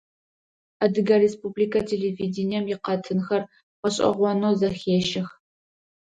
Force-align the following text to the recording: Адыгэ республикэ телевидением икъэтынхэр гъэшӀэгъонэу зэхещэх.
Адыгэ 0.83 1.15
республикэ 1.23 1.79
телевидением 1.89 2.65
икъэтынхэр 2.73 3.41
гъэшӀэгъонэу 3.81 4.57
зэхещэх. 4.59 5.27